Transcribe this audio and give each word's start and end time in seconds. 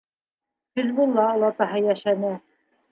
Хизбулла 0.79 1.27
олатаһы 1.37 1.87
йәшәне. 1.91 2.35